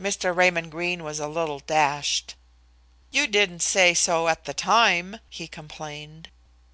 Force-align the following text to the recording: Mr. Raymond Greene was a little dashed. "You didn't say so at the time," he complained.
Mr. 0.00 0.34
Raymond 0.34 0.70
Greene 0.70 1.04
was 1.04 1.20
a 1.20 1.28
little 1.28 1.58
dashed. 1.58 2.36
"You 3.10 3.26
didn't 3.26 3.60
say 3.60 3.92
so 3.92 4.26
at 4.26 4.46
the 4.46 4.54
time," 4.54 5.20
he 5.28 5.46
complained. 5.46 6.30